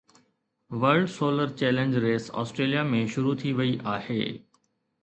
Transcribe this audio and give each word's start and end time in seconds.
world 0.83 1.11
solar 1.17 1.53
challenge 1.61 1.99
race 2.07 2.31
Australia 2.45 2.87
۾ 2.97 3.05
شروع 3.17 3.39
ٿي 3.45 3.57
وئي 3.61 3.79
آهي 3.99 4.21